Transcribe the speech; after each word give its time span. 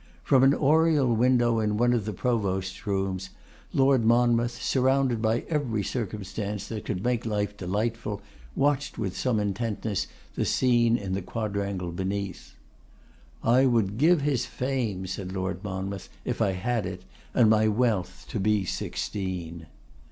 From 0.23 0.41
an 0.41 0.55
oriel 0.55 1.13
window 1.13 1.59
in 1.59 1.77
one 1.77 1.93
of 1.93 2.05
the 2.05 2.11
Provost's 2.11 2.87
rooms, 2.87 3.29
Lord 3.71 4.03
Monmouth, 4.03 4.59
surrounded 4.59 5.21
by 5.21 5.41
every 5.47 5.83
circumstance 5.83 6.67
that 6.69 6.85
could 6.85 7.03
make 7.03 7.23
life 7.23 7.55
delightful, 7.55 8.19
watched 8.55 8.97
with 8.97 9.15
some 9.15 9.39
intentness 9.39 10.07
the 10.33 10.43
scene 10.43 10.97
in 10.97 11.13
the 11.13 11.21
quadrangle 11.21 11.91
beneath. 11.91 12.55
'I 13.43 13.67
would 13.67 13.99
give 13.99 14.21
his 14.21 14.47
fame,' 14.47 15.05
said 15.05 15.33
Lord 15.33 15.63
Monmouth, 15.63 16.09
'if 16.25 16.41
I 16.41 16.53
had 16.53 16.87
it, 16.87 17.03
and 17.35 17.47
my 17.47 17.67
wealth, 17.67 18.25
to 18.29 18.39
be 18.39 18.65
sixteen. 18.65 19.67